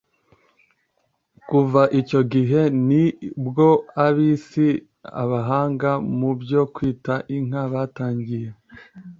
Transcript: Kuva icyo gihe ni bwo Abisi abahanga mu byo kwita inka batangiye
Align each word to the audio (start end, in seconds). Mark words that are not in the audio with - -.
Kuva 1.49 1.81
icyo 1.99 2.21
gihe 2.33 2.61
ni 2.87 3.05
bwo 3.45 3.67
Abisi 4.05 4.67
abahanga 5.23 5.91
mu 6.19 6.31
byo 6.41 6.61
kwita 6.73 7.13
inka 7.37 7.63
batangiye 7.73 8.49